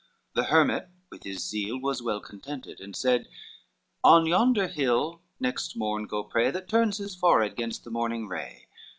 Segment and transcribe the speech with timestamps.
[0.33, 3.27] The hermit with his zeal was well contented, And said,
[4.03, 8.65] "On yonder hill next morn go pray That turns his forehead gainst the morning ray.